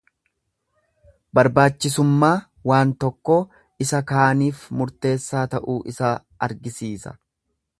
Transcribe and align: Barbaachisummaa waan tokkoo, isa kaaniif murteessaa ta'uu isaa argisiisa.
Barbaachisummaa 1.39 2.31
waan 2.71 2.93
tokkoo, 3.05 3.37
isa 3.85 4.01
kaaniif 4.13 4.65
murteessaa 4.81 5.45
ta'uu 5.53 5.77
isaa 5.93 6.15
argisiisa. 6.49 7.15